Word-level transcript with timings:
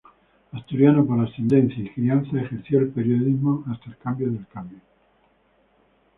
Asturiano 0.51 1.05
por 1.05 1.19
ascendencia 1.19 1.77
y 1.77 1.89
crianza, 1.91 2.35
ejerció 2.41 2.79
el 2.79 2.87
periodismo 2.87 3.63
hasta 3.69 3.91
el 3.91 3.97
cambio 3.99 4.31
del 4.31 4.47
cambio. 4.47 4.79